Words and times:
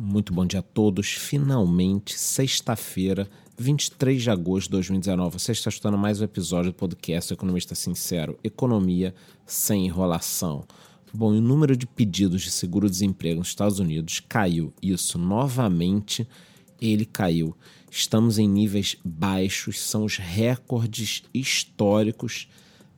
Muito 0.00 0.32
bom 0.32 0.46
dia 0.46 0.60
a 0.60 0.62
todos. 0.62 1.08
Finalmente, 1.08 2.16
sexta-feira, 2.16 3.28
23 3.58 4.22
de 4.22 4.30
agosto 4.30 4.66
de 4.66 4.70
2019. 4.74 5.36
Você 5.36 5.50
está 5.50 5.68
escutando 5.68 5.98
mais 5.98 6.20
um 6.20 6.24
episódio 6.24 6.70
do 6.70 6.76
podcast 6.76 7.34
Economista 7.34 7.74
Sincero: 7.74 8.38
Economia 8.44 9.12
sem 9.44 9.86
enrolação. 9.86 10.64
Bom, 11.12 11.32
o 11.32 11.40
número 11.40 11.76
de 11.76 11.84
pedidos 11.84 12.42
de 12.42 12.52
seguro-desemprego 12.52 13.40
nos 13.40 13.48
Estados 13.48 13.80
Unidos 13.80 14.20
caiu. 14.20 14.72
Isso 14.80 15.18
novamente, 15.18 16.28
ele 16.80 17.04
caiu. 17.04 17.56
Estamos 17.90 18.38
em 18.38 18.48
níveis 18.48 18.96
baixos, 19.04 19.80
são 19.80 20.04
os 20.04 20.16
recordes 20.16 21.24
históricos 21.34 22.48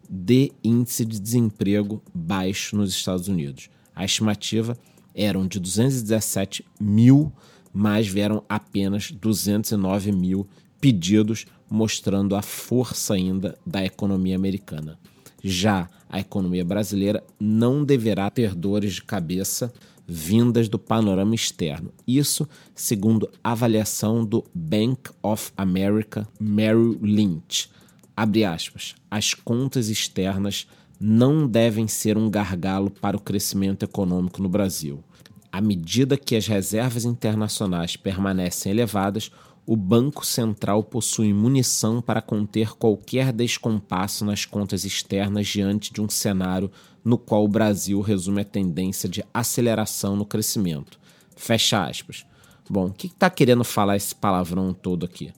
de 0.07 0.53
índice 0.63 1.07
de 1.07 1.19
desemprego 1.19 2.03
baixo 2.15 2.77
nos 2.77 2.91
Estados 2.91 3.27
Unidos. 3.27 3.71
A 3.95 4.05
estimativa 4.05 4.77
eram 5.15 5.47
de 5.47 5.59
217 5.59 6.65
mil, 6.81 7.33
mas 7.73 8.09
vieram 8.09 8.43
apenas 8.49 9.11
209 9.11 10.13
mil 10.13 10.47
pedidos, 10.81 11.47
mostrando 11.69 12.35
a 12.35 12.43
força 12.43 13.15
ainda 13.15 13.57
da 13.65 13.85
economia 13.85 14.35
americana. 14.35 14.99
Já 15.43 15.89
a 16.09 16.19
economia 16.19 16.65
brasileira 16.65 17.23
não 17.39 17.85
deverá 17.85 18.29
ter 18.31 18.55
dores 18.55 18.95
de 18.95 19.03
cabeça 19.03 19.73
vindas 20.07 20.69
do 20.69 20.77
panorama 20.77 21.37
externo. 21.37 21.93
Isso, 22.05 22.49
segundo 22.75 23.31
avaliação 23.45 24.25
do 24.25 24.45
Bank 24.53 25.11
of 25.23 25.53
America 25.57 26.27
Merrill 26.41 26.99
Lynch. 27.01 27.71
Abre 28.17 28.45
aspas. 28.45 28.97
As 29.09 29.35
contas 29.35 29.89
externas 29.89 30.67
não 31.01 31.49
devem 31.49 31.89
ser 31.89 32.19
um 32.19 32.29
gargalo 32.29 32.91
para 32.91 33.17
o 33.17 33.21
crescimento 33.21 33.85
econômico 33.85 34.43
no 34.43 34.49
Brasil. 34.51 35.03
À 35.51 35.61
medida 35.61 36.19
que 36.19 36.37
as 36.37 36.47
reservas 36.47 37.07
internacionais 37.07 37.97
permanecem 37.97 38.71
elevadas, 38.71 39.33
o 39.67 39.77
Banco 39.77 40.27
Central 40.27 40.85
possui 40.85 41.33
munição 41.33 42.03
para 42.03 42.21
conter 42.21 42.77
qualquer 42.77 43.33
descompasso 43.33 44.25
nas 44.25 44.45
contas 44.45 44.85
externas 44.85 45.49
diante 45.49 45.93
de 45.93 46.01
um 46.03 46.09
cenário 46.09 46.71
no 47.05 47.17
qual 47.17 47.45
o 47.45 47.49
Brasil 47.49 48.01
resume 48.01 48.43
a 48.43 48.45
tendência 48.45 49.09
de 49.09 49.25
aceleração 49.33 50.15
no 50.17 50.27
crescimento. 50.27 51.01
Fecha 51.35 51.83
aspas. 51.83 52.27
Bom, 52.69 52.87
o 52.87 52.93
que 52.93 53.07
está 53.07 53.31
querendo 53.31 53.65
falar 53.65 53.97
esse 53.97 54.15
palavrão 54.15 54.73
todo 54.75 55.07
aqui? 55.07 55.33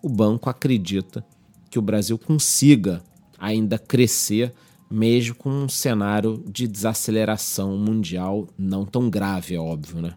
O 0.00 0.08
banco 0.08 0.48
acredita 0.48 1.24
que 1.70 1.78
o 1.78 1.82
Brasil 1.82 2.16
consiga 2.16 3.02
ainda 3.38 3.78
crescer 3.78 4.54
mesmo 4.90 5.34
com 5.34 5.50
um 5.50 5.68
cenário 5.68 6.42
de 6.46 6.66
desaceleração 6.66 7.76
mundial 7.76 8.48
não 8.56 8.84
tão 8.84 9.10
grave, 9.10 9.54
é 9.54 9.58
óbvio, 9.58 10.00
né? 10.00 10.14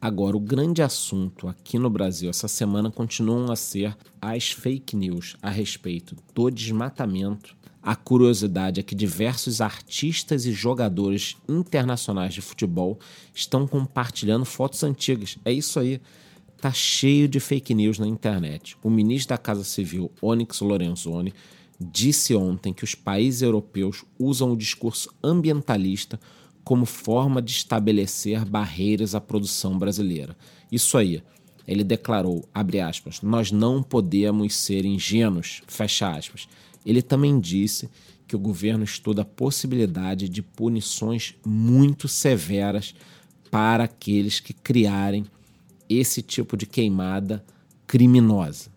Agora, 0.00 0.36
o 0.36 0.40
grande 0.40 0.80
assunto 0.80 1.48
aqui 1.48 1.76
no 1.76 1.90
Brasil 1.90 2.30
essa 2.30 2.46
semana 2.46 2.88
continuam 2.88 3.50
a 3.50 3.56
ser 3.56 3.96
as 4.20 4.50
fake 4.50 4.94
news 4.94 5.36
a 5.42 5.50
respeito 5.50 6.14
do 6.32 6.50
desmatamento. 6.50 7.56
A 7.82 7.96
curiosidade 7.96 8.78
é 8.78 8.82
que 8.82 8.94
diversos 8.94 9.60
artistas 9.60 10.46
e 10.46 10.52
jogadores 10.52 11.36
internacionais 11.48 12.32
de 12.32 12.40
futebol 12.40 12.98
estão 13.34 13.66
compartilhando 13.66 14.44
fotos 14.44 14.84
antigas. 14.84 15.36
É 15.44 15.52
isso 15.52 15.80
aí. 15.80 16.00
Tá 16.60 16.72
cheio 16.72 17.26
de 17.28 17.40
fake 17.40 17.74
news 17.74 17.98
na 17.98 18.06
internet. 18.06 18.76
O 18.82 18.90
ministro 18.90 19.30
da 19.30 19.38
Casa 19.38 19.64
Civil, 19.64 20.12
Onyx 20.22 20.60
Lorenzoni, 20.60 21.32
disse 21.80 22.34
ontem 22.34 22.72
que 22.72 22.84
os 22.84 22.94
países 22.94 23.42
europeus 23.42 24.04
usam 24.18 24.52
o 24.52 24.56
discurso 24.56 25.10
ambientalista 25.22 26.18
como 26.64 26.84
forma 26.84 27.40
de 27.40 27.52
estabelecer 27.52 28.44
barreiras 28.44 29.14
à 29.14 29.20
produção 29.20 29.78
brasileira. 29.78 30.36
Isso 30.70 30.98
aí. 30.98 31.22
Ele 31.66 31.84
declarou, 31.84 32.48
abre 32.52 32.80
aspas, 32.80 33.20
nós 33.20 33.52
não 33.52 33.82
podemos 33.82 34.54
ser 34.54 34.86
ingênuos, 34.86 35.62
fecha 35.66 36.10
aspas. 36.10 36.48
Ele 36.84 37.02
também 37.02 37.38
disse 37.38 37.90
que 38.26 38.34
o 38.34 38.38
governo 38.38 38.84
estuda 38.84 39.22
a 39.22 39.24
possibilidade 39.24 40.28
de 40.28 40.42
punições 40.42 41.34
muito 41.44 42.08
severas 42.08 42.94
para 43.50 43.84
aqueles 43.84 44.40
que 44.40 44.52
criarem 44.52 45.26
esse 45.88 46.22
tipo 46.22 46.56
de 46.56 46.66
queimada 46.66 47.44
criminosa. 47.86 48.70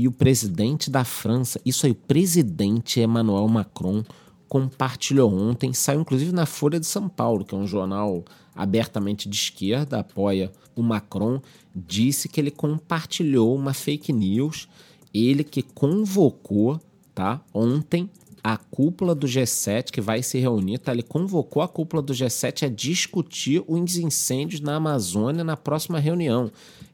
E 0.00 0.08
o 0.08 0.12
presidente 0.12 0.90
da 0.90 1.04
França, 1.04 1.60
isso 1.62 1.84
aí, 1.84 1.92
o 1.92 1.94
presidente 1.94 3.00
Emmanuel 3.00 3.46
Macron 3.48 4.02
compartilhou 4.48 5.30
ontem, 5.30 5.74
saiu 5.74 6.00
inclusive 6.00 6.32
na 6.32 6.46
Folha 6.46 6.80
de 6.80 6.86
São 6.86 7.06
Paulo, 7.06 7.44
que 7.44 7.54
é 7.54 7.58
um 7.58 7.66
jornal 7.66 8.24
abertamente 8.54 9.28
de 9.28 9.36
esquerda, 9.36 9.98
apoia 9.98 10.50
o 10.74 10.82
Macron, 10.82 11.42
disse 11.76 12.30
que 12.30 12.40
ele 12.40 12.50
compartilhou 12.50 13.54
uma 13.54 13.74
fake 13.74 14.10
news, 14.10 14.70
ele 15.12 15.44
que 15.44 15.60
convocou, 15.60 16.80
tá, 17.14 17.42
ontem 17.52 18.08
a 18.42 18.56
cúpula 18.56 19.14
do 19.14 19.26
G7 19.26 19.90
que 19.90 20.00
vai 20.00 20.22
se 20.22 20.38
reunir, 20.38 20.78
tá? 20.78 20.92
Ele 20.92 21.02
convocou 21.02 21.60
a 21.60 21.68
cúpula 21.68 22.00
do 22.00 22.14
G7 22.14 22.64
a 22.64 22.70
discutir 22.70 23.62
os 23.68 23.98
incêndios 23.98 24.62
na 24.62 24.76
Amazônia 24.76 25.44
na 25.44 25.58
próxima 25.58 25.98
reunião. 25.98 26.50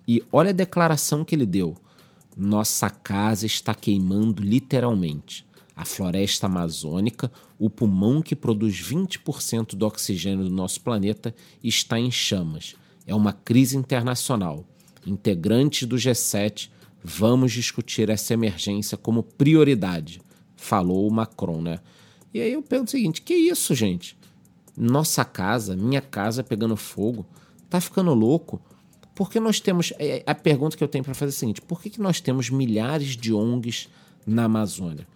E 0.09 0.25
olha 0.33 0.51
a 0.51 0.53
declaração 0.53 1.25
que 1.25 1.37
ele 1.37 1.47
deu. 1.47 1.77
Nossa 2.37 2.91
casa 2.91 3.47
está 3.47 3.75
queimando 3.75 4.43
literalmente. 4.43 5.47
A 5.75 5.87
floresta 5.87 6.47
amazônica, 6.47 7.33
o 7.59 7.71
pulmão 7.71 8.21
que 8.21 8.37
produz 8.37 8.75
20% 8.75 9.75
do 9.75 9.87
oxigênio 9.87 10.45
do 10.45 10.51
nosso 10.51 10.83
planeta, 10.83 11.35
está 11.65 11.99
em 11.99 12.11
chamas. 12.11 12.77
É 13.07 13.15
uma 13.15 13.33
crise 13.33 13.77
internacional. 13.77 14.67
Integrantes 15.07 15.89
do 15.89 15.97
G7, 15.97 16.69
vamos 17.03 17.53
discutir 17.53 18.11
essa 18.11 18.35
emergência 18.35 18.99
como 18.99 19.23
prioridade, 19.23 20.21
falou 20.57 21.09
o 21.09 21.13
Macron, 21.13 21.63
né? 21.63 21.79
E 22.35 22.41
aí 22.41 22.53
eu 22.53 22.63
pergunto 22.63 22.89
o 22.89 22.91
seguinte: 22.91 23.23
que 23.23 23.33
isso, 23.35 23.75
gente? 23.75 24.15
Nossa 24.77 25.25
casa, 25.25 25.75
minha 25.75 26.03
casa 26.03 26.45
pegando 26.45 26.77
fogo, 26.77 27.25
tá 27.71 27.81
ficando 27.81 28.13
louco? 28.13 28.61
Porque 29.17 29.41
nós 29.41 29.59
temos. 29.59 29.95
É, 29.99 30.23
a 30.27 30.35
pergunta 30.35 30.77
que 30.77 30.85
eu 30.85 30.89
tenho 30.89 31.03
para 31.03 31.15
fazer 31.15 31.31
é 31.31 31.35
a 31.35 31.39
seguinte: 31.39 31.63
por 31.63 31.81
que, 31.81 31.89
que 31.89 32.01
nós 32.01 32.21
temos 32.21 32.51
milhares 32.51 33.17
de 33.17 33.33
ONGs 33.33 33.89
na 34.27 34.45
Amazônia? 34.45 35.09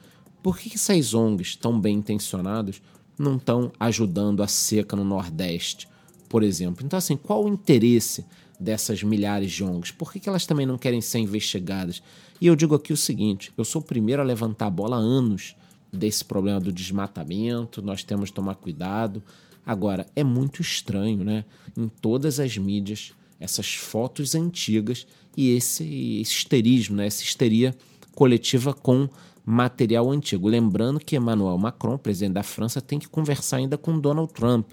Por 0.43 0.59
que, 0.59 0.71
que 0.71 0.77
essas 0.77 1.13
ONGs 1.13 1.55
tão 1.55 1.79
bem 1.79 1.99
intencionadas 1.99 2.81
não 3.19 3.37
estão 3.37 3.71
ajudando 3.79 4.43
a 4.43 4.49
seca 4.49 4.97
no 4.97 5.05
Nordeste, 5.05 5.87
por 6.31 6.43
exemplo? 6.43 6.85
Então, 6.85 6.97
assim, 6.97 7.15
qual 7.15 7.45
o 7.45 7.49
interesse 7.49 8.25
dessas 8.59 9.03
milhares 9.03 9.53
de 9.53 9.63
ONGs? 9.63 9.91
Por 9.93 10.11
que, 10.11 10.19
que 10.19 10.31
elas 10.31 10.47
também 10.47 10.65
não 10.65 10.79
querem 10.79 11.03
ser 11.03 11.19
investigadas? 11.19 12.03
E 12.41 12.47
eu 12.47 12.57
digo 12.57 12.75
aqui 12.75 12.95
o 12.95 12.97
seguinte: 12.97 13.53
eu 13.55 13.67
sou 13.67 13.83
o 13.83 13.85
primeiro 13.85 14.23
a 14.23 14.25
levantar 14.25 14.69
a 14.69 14.71
bola 14.71 14.97
há 14.97 14.99
anos 14.99 15.55
desse 15.93 16.25
problema 16.25 16.59
do 16.59 16.73
desmatamento, 16.73 17.83
nós 17.83 18.03
temos 18.03 18.31
que 18.31 18.37
tomar 18.37 18.55
cuidado. 18.55 19.23
Agora, 19.67 20.07
é 20.17 20.25
muito 20.25 20.63
estranho, 20.63 21.23
né? 21.23 21.45
Em 21.77 21.87
todas 21.87 22.41
as 22.41 22.57
mídias 22.57 23.13
essas 23.41 23.75
fotos 23.75 24.35
antigas 24.35 25.07
e 25.37 25.57
esse 25.57 25.85
histerismo, 25.85 26.97
né, 26.97 27.07
essa 27.07 27.23
histeria 27.23 27.75
coletiva 28.15 28.75
com 28.75 29.09
material 29.45 30.11
antigo. 30.11 30.49
Lembrando 30.49 31.01
que 31.01 31.17
Emmanuel 31.17 31.57
Macron, 31.57 31.97
presidente 31.97 32.35
da 32.35 32.43
França, 32.43 32.81
tem 32.81 32.99
que 32.99 33.09
conversar 33.09 33.57
ainda 33.57 33.79
com 33.79 33.99
Donald 33.99 34.33
Trump, 34.33 34.71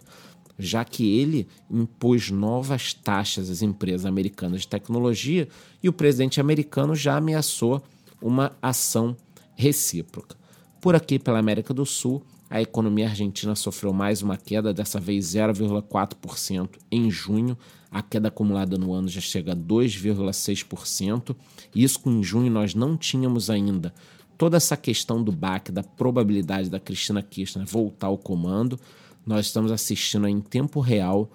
já 0.60 0.84
que 0.84 1.18
ele 1.18 1.48
impôs 1.70 2.30
novas 2.30 2.94
taxas 2.94 3.50
às 3.50 3.62
empresas 3.62 4.06
americanas 4.06 4.62
de 4.62 4.68
tecnologia 4.68 5.48
e 5.82 5.88
o 5.88 5.94
presidente 5.94 6.42
americano 6.42 6.96
já 6.96 7.16
ameaçou 7.16 7.82
uma 8.22 8.58
ação 8.62 9.16
recíproca. 9.56 10.36
Por 10.82 10.96
aqui, 10.96 11.18
pela 11.18 11.40
América 11.40 11.74
do 11.74 11.86
Sul, 11.86 12.24
a 12.50 12.62
economia 12.62 13.10
argentina 13.10 13.56
sofreu 13.56 13.92
mais 13.92 14.22
uma 14.22 14.38
queda, 14.38 14.74
dessa 14.74 15.00
vez 15.00 15.26
0,4% 15.34 16.70
em 16.92 17.12
junho. 17.12 17.58
A 17.92 18.02
queda 18.02 18.30
acumulada 18.30 18.78
no 18.78 18.94
ano 18.94 19.08
já 19.08 19.22
chega 19.22 19.52
a 19.52 19.56
2,6%. 19.56 21.36
Isso 21.76 22.00
com 22.00 22.24
junho 22.24 22.52
nós 22.52 22.74
não 22.74 22.96
tínhamos 22.96 23.50
ainda 23.50 23.94
toda 24.38 24.58
essa 24.58 24.78
questão 24.78 25.24
do 25.24 25.32
BAC, 25.32 25.72
da 25.72 25.84
probabilidade 25.84 26.70
da 26.70 26.80
Cristina 26.80 27.24
Kirchner 27.24 27.66
voltar 27.66 28.08
ao 28.08 28.18
comando. 28.18 28.80
Nós 29.26 29.48
estamos 29.48 29.72
assistindo 29.72 30.28
em 30.28 30.40
tempo 30.40 30.80
real 30.80 31.30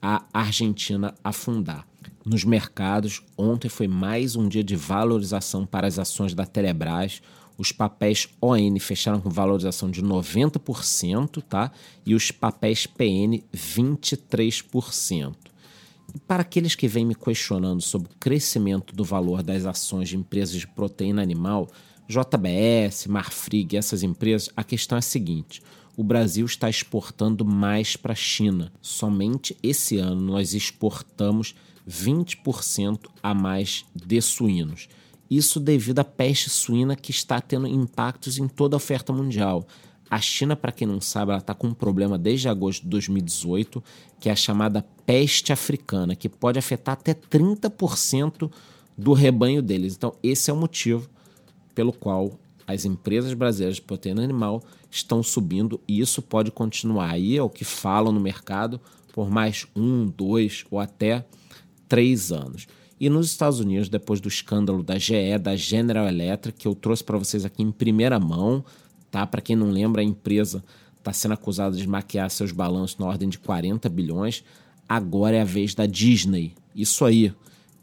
a 0.00 0.24
Argentina 0.32 1.14
afundar. 1.22 1.86
Nos 2.24 2.44
mercados, 2.44 3.22
ontem 3.36 3.68
foi 3.68 3.88
mais 3.88 4.36
um 4.36 4.48
dia 4.48 4.62
de 4.62 4.76
valorização 4.76 5.66
para 5.66 5.86
as 5.86 5.98
ações 5.98 6.34
da 6.34 6.46
Telebrás 6.46 7.20
os 7.56 7.72
papéis 7.72 8.28
ON 8.40 8.78
fecharam 8.80 9.20
com 9.20 9.30
valorização 9.30 9.90
de 9.90 10.02
90%, 10.02 11.42
tá? 11.42 11.70
E 12.04 12.14
os 12.14 12.30
papéis 12.30 12.86
PN 12.86 13.42
23%. 13.54 15.34
E 16.14 16.18
para 16.20 16.42
aqueles 16.42 16.74
que 16.74 16.86
vêm 16.86 17.04
me 17.04 17.14
questionando 17.14 17.80
sobre 17.80 18.08
o 18.08 18.16
crescimento 18.20 18.94
do 18.94 19.04
valor 19.04 19.42
das 19.42 19.64
ações 19.66 20.08
de 20.08 20.16
empresas 20.16 20.56
de 20.56 20.66
proteína 20.66 21.22
animal, 21.22 21.68
JBS, 22.08 23.06
Marfrig, 23.06 23.76
essas 23.76 24.02
empresas, 24.02 24.50
a 24.56 24.62
questão 24.62 24.96
é 24.96 25.00
a 25.00 25.02
seguinte: 25.02 25.62
o 25.96 26.04
Brasil 26.04 26.44
está 26.44 26.68
exportando 26.68 27.44
mais 27.44 27.96
para 27.96 28.12
a 28.12 28.16
China. 28.16 28.72
Somente 28.80 29.56
esse 29.62 29.98
ano 29.98 30.20
nós 30.20 30.54
exportamos 30.54 31.54
20% 31.88 33.06
a 33.22 33.34
mais 33.34 33.84
de 33.94 34.20
suínos. 34.20 34.88
Isso 35.36 35.58
devido 35.58 35.98
à 35.98 36.04
peste 36.04 36.48
suína 36.48 36.94
que 36.94 37.10
está 37.10 37.40
tendo 37.40 37.66
impactos 37.66 38.38
em 38.38 38.46
toda 38.46 38.76
a 38.76 38.78
oferta 38.78 39.12
mundial. 39.12 39.66
A 40.08 40.20
China, 40.20 40.54
para 40.54 40.70
quem 40.70 40.86
não 40.86 41.00
sabe, 41.00 41.32
ela 41.32 41.40
está 41.40 41.52
com 41.52 41.66
um 41.66 41.74
problema 41.74 42.16
desde 42.16 42.48
agosto 42.48 42.82
de 42.82 42.88
2018, 42.88 43.82
que 44.20 44.28
é 44.28 44.32
a 44.32 44.36
chamada 44.36 44.86
peste 45.04 45.52
africana, 45.52 46.14
que 46.14 46.28
pode 46.28 46.56
afetar 46.56 46.92
até 46.92 47.12
30% 47.14 48.48
do 48.96 49.12
rebanho 49.12 49.60
deles. 49.60 49.96
Então, 49.96 50.14
esse 50.22 50.52
é 50.52 50.54
o 50.54 50.56
motivo 50.56 51.10
pelo 51.74 51.92
qual 51.92 52.38
as 52.64 52.84
empresas 52.84 53.34
brasileiras 53.34 53.76
de 53.76 53.82
proteína 53.82 54.22
animal 54.22 54.62
estão 54.88 55.20
subindo 55.20 55.80
e 55.88 55.98
isso 55.98 56.22
pode 56.22 56.52
continuar. 56.52 57.10
Aí 57.10 57.36
é 57.36 57.42
o 57.42 57.50
que 57.50 57.64
falam 57.64 58.12
no 58.12 58.20
mercado 58.20 58.80
por 59.12 59.28
mais 59.28 59.66
um, 59.74 60.06
dois 60.06 60.64
ou 60.70 60.78
até 60.78 61.26
três 61.88 62.30
anos. 62.30 62.68
E 62.98 63.10
nos 63.10 63.26
Estados 63.26 63.58
Unidos, 63.58 63.88
depois 63.88 64.20
do 64.20 64.28
escândalo 64.28 64.82
da 64.82 64.98
GE, 64.98 65.38
da 65.40 65.56
General 65.56 66.06
Electric, 66.06 66.58
que 66.58 66.68
eu 66.68 66.74
trouxe 66.74 67.02
para 67.02 67.18
vocês 67.18 67.44
aqui 67.44 67.62
em 67.62 67.72
primeira 67.72 68.20
mão, 68.20 68.64
tá? 69.10 69.26
Para 69.26 69.40
quem 69.40 69.56
não 69.56 69.70
lembra, 69.70 70.00
a 70.00 70.04
empresa 70.04 70.64
está 70.98 71.12
sendo 71.12 71.34
acusada 71.34 71.76
de 71.76 71.86
maquiar 71.86 72.30
seus 72.30 72.52
balanços 72.52 72.96
na 72.98 73.06
ordem 73.06 73.28
de 73.28 73.38
40 73.38 73.88
bilhões. 73.88 74.44
Agora 74.88 75.36
é 75.36 75.40
a 75.40 75.44
vez 75.44 75.74
da 75.74 75.86
Disney. 75.86 76.54
Isso 76.74 77.04
aí. 77.04 77.32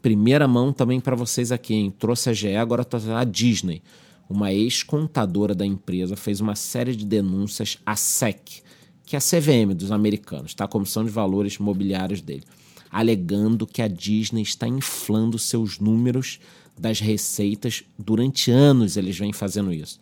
Primeira 0.00 0.48
mão 0.48 0.72
também 0.72 0.98
para 0.98 1.14
vocês 1.14 1.52
aqui, 1.52 1.74
hein? 1.74 1.94
Trouxe 1.96 2.30
a 2.30 2.32
GE, 2.32 2.56
agora 2.56 2.82
está 2.82 2.98
a 3.20 3.24
Disney. 3.24 3.82
Uma 4.28 4.52
ex-contadora 4.52 5.54
da 5.54 5.66
empresa 5.66 6.16
fez 6.16 6.40
uma 6.40 6.56
série 6.56 6.96
de 6.96 7.04
denúncias 7.04 7.78
à 7.84 7.94
SEC, 7.94 8.62
que 9.04 9.14
é 9.14 9.18
a 9.18 9.22
CVM 9.22 9.74
dos 9.76 9.92
americanos, 9.92 10.54
tá? 10.54 10.64
A 10.64 10.68
Comissão 10.68 11.04
de 11.04 11.10
Valores 11.10 11.58
Mobiliários 11.58 12.22
dele 12.22 12.44
alegando 12.92 13.66
que 13.66 13.80
a 13.80 13.88
Disney 13.88 14.42
está 14.42 14.68
inflando 14.68 15.38
seus 15.38 15.78
números 15.78 16.38
das 16.78 17.00
receitas. 17.00 17.82
Durante 17.98 18.50
anos 18.50 18.98
eles 18.98 19.18
vêm 19.18 19.32
fazendo 19.32 19.72
isso. 19.72 19.98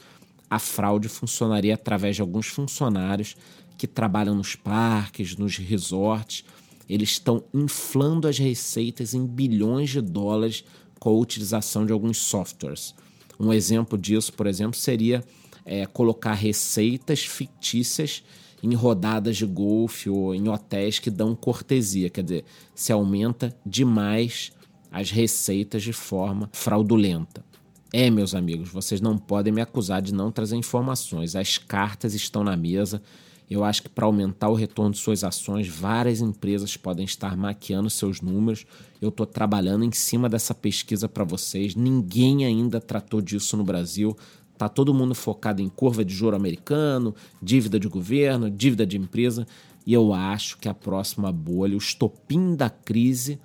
A 0.51 0.59
fraude 0.59 1.09
funcionaria 1.09 1.75
através 1.75 2.17
de 2.17 2.23
alguns 2.23 2.49
funcionários 2.49 3.37
que 3.79 3.87
trabalham 3.87 4.35
nos 4.35 4.57
parques, 4.57 5.37
nos 5.37 5.57
resorts. 5.57 6.45
Eles 6.89 7.11
estão 7.11 7.45
inflando 7.55 8.27
as 8.27 8.37
receitas 8.37 9.15
em 9.15 9.25
bilhões 9.25 9.91
de 9.91 10.01
dólares 10.01 10.65
com 10.99 11.11
a 11.11 11.19
utilização 11.19 11.87
de 11.87 11.93
alguns 11.93 12.19
softwares. 12.19 12.93
Um 13.39 13.53
exemplo 13.53 13.97
disso, 13.97 14.33
por 14.33 14.49
exemplo, 14.49 14.77
seria 14.77 15.25
é, 15.65 15.87
colocar 15.87 16.35
receitas 16.35 17.21
fictícias 17.21 18.25
em 18.63 18.75
rodadas 18.75 19.37
de 19.37 19.47
golfe 19.47 20.09
ou 20.11 20.35
em 20.35 20.49
hotéis 20.49 20.99
que 20.99 21.11
dão 21.11 21.35
cortesia, 21.35 22.11
quer 22.11 22.23
dizer, 22.23 22.45
se 22.75 22.93
aumenta 22.93 23.55
demais 23.65 24.53
as 24.91 25.11
receitas 25.11 25.83
de 25.83 25.93
forma 25.93 26.49
fraudulenta. 26.53 27.45
É, 27.93 28.09
meus 28.09 28.35
amigos, 28.35 28.69
vocês 28.69 29.01
não 29.01 29.19
podem 29.19 29.53
me 29.53 29.61
acusar 29.61 30.01
de 30.01 30.15
não 30.15 30.31
trazer 30.31 30.57
informações. 30.57 31.35
As 31.35 31.59
cartas 31.59 32.15
estão 32.15 32.45
na 32.45 32.57
mesa. 32.57 33.03
Eu 33.51 33.65
acho 33.65 33.83
que 33.83 33.89
para 33.89 34.07
aumentar 34.07 34.49
o 34.49 34.55
retorno 34.55 34.93
de 34.93 34.99
suas 34.99 35.25
ações, 35.25 35.67
várias 35.67 36.21
empresas 36.21 36.77
podem 36.77 37.05
estar 37.05 37.37
maquiando 37.37 37.91
seus 37.91 38.21
números. 38.21 38.65
Eu 39.03 39.09
estou 39.09 39.27
trabalhando 39.27 39.85
em 39.85 39.91
cima 39.91 40.29
dessa 40.29 40.55
pesquisa 40.55 41.09
para 41.09 41.25
vocês. 41.25 41.75
Ninguém 41.75 42.45
ainda 42.45 42.81
tratou 42.81 43.21
disso 43.21 43.57
no 43.57 43.65
Brasil. 43.65 44.17
Tá 44.61 44.69
todo 44.69 44.93
mundo 44.93 45.15
focado 45.15 45.63
em 45.63 45.71
curva 45.71 46.05
de 46.05 46.15
juro 46.15 46.37
americano, 46.37 47.15
dívida 47.43 47.81
de 47.81 47.89
governo, 47.89 48.51
dívida 48.51 48.85
de 48.85 48.99
empresa, 48.99 49.47
e 49.87 49.95
eu 49.95 50.13
acho 50.13 50.59
que 50.59 50.69
a 50.69 50.75
próxima 50.75 51.33
bolha, 51.33 51.75
o 51.75 51.79
estopim 51.79 52.55
da 52.55 52.69
crise, 52.69 53.41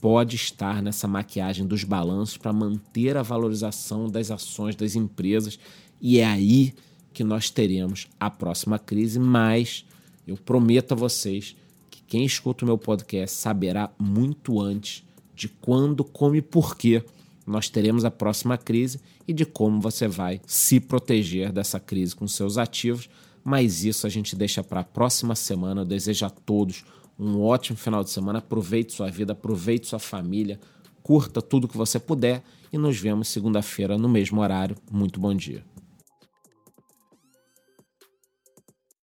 pode 0.00 0.36
estar 0.36 0.82
nessa 0.82 1.06
maquiagem 1.06 1.66
dos 1.66 1.84
balanços 1.84 2.38
para 2.38 2.50
manter 2.50 3.14
a 3.14 3.22
valorização 3.22 4.08
das 4.08 4.30
ações 4.30 4.74
das 4.74 4.96
empresas, 4.96 5.58
e 6.00 6.18
é 6.18 6.24
aí 6.24 6.72
que 7.12 7.22
nós 7.22 7.50
teremos 7.50 8.08
a 8.18 8.30
próxima 8.30 8.78
crise, 8.78 9.18
mas 9.18 9.84
eu 10.26 10.38
prometo 10.38 10.92
a 10.92 10.96
vocês 10.96 11.54
que 11.90 12.00
quem 12.00 12.24
escuta 12.24 12.64
o 12.64 12.66
meu 12.66 12.78
podcast 12.78 13.36
saberá 13.36 13.90
muito 13.98 14.58
antes 14.62 15.04
de 15.34 15.46
quando, 15.46 16.02
como 16.02 16.36
e 16.36 16.40
por 16.40 16.74
quê 16.74 17.04
nós 17.48 17.68
teremos 17.68 18.04
a 18.04 18.10
próxima 18.10 18.58
crise 18.58 19.00
e 19.26 19.32
de 19.32 19.44
como 19.44 19.80
você 19.80 20.06
vai 20.06 20.40
se 20.46 20.78
proteger 20.78 21.50
dessa 21.50 21.80
crise 21.80 22.14
com 22.14 22.28
seus 22.28 22.58
ativos. 22.58 23.08
Mas 23.42 23.84
isso 23.84 24.06
a 24.06 24.10
gente 24.10 24.36
deixa 24.36 24.62
para 24.62 24.80
a 24.80 24.84
próxima 24.84 25.34
semana. 25.34 25.80
Eu 25.80 25.84
desejo 25.86 26.26
a 26.26 26.30
todos 26.30 26.84
um 27.18 27.40
ótimo 27.40 27.78
final 27.78 28.04
de 28.04 28.10
semana. 28.10 28.38
Aproveite 28.38 28.92
sua 28.92 29.10
vida, 29.10 29.32
aproveite 29.32 29.86
sua 29.86 29.98
família, 29.98 30.60
curta 31.02 31.40
tudo 31.40 31.68
que 31.68 31.76
você 31.76 31.98
puder 31.98 32.42
e 32.72 32.76
nos 32.76 32.98
vemos 32.98 33.28
segunda-feira 33.28 33.96
no 33.96 34.08
mesmo 34.08 34.40
horário. 34.40 34.76
Muito 34.90 35.18
bom 35.18 35.34
dia. 35.34 35.64